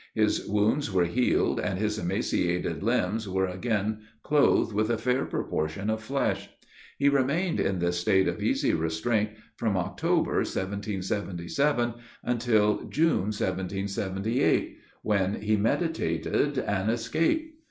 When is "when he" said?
15.03-15.55